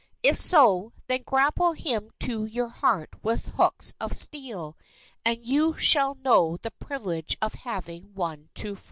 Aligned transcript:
If 0.23 0.39
so, 0.39 0.93
then 1.05 1.21
grapple 1.21 1.73
him 1.73 2.09
to 2.21 2.43
your 2.45 2.69
heart 2.69 3.11
with 3.23 3.49
hooks 3.49 3.93
of 3.99 4.13
steel; 4.15 4.75
and 5.23 5.45
you 5.45 5.77
shall 5.77 6.15
know 6.15 6.57
the 6.57 6.71
privilege 6.71 7.37
of 7.39 7.53
having 7.53 8.15
one 8.15 8.49
true 8.55 8.73
friend. 8.73 8.79